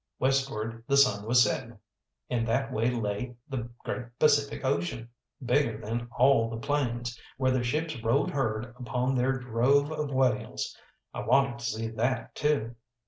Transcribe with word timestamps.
Westward 0.17 0.83
the 0.87 0.97
sun 0.97 1.27
was 1.27 1.43
setting, 1.43 1.77
and 2.27 2.47
that 2.47 2.73
way 2.73 2.89
lay 2.89 3.35
the 3.49 3.69
great 3.85 4.07
Pacific 4.17 4.65
Ocean, 4.65 5.07
bigger 5.45 5.77
than 5.79 6.07
all 6.17 6.49
the 6.49 6.57
plains, 6.57 7.19
where 7.37 7.51
the 7.51 7.63
ships 7.63 8.01
rode 8.01 8.31
herd 8.31 8.73
upon 8.79 9.13
their 9.13 9.33
drove 9.37 9.91
of 9.91 10.09
whales 10.11 10.75
I 11.13 11.19
wanted 11.19 11.59
to 11.59 11.65
see 11.65 11.87
that 11.87 12.33
too. 12.33 12.73